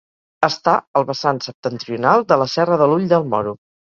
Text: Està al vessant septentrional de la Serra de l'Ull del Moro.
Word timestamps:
Està 0.45 0.71
al 0.99 1.05
vessant 1.09 1.41
septentrional 1.47 2.25
de 2.33 2.39
la 2.45 2.49
Serra 2.57 2.81
de 2.83 2.91
l'Ull 2.93 3.09
del 3.15 3.31
Moro. 3.35 3.57